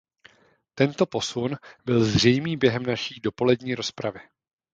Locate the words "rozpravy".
3.75-4.19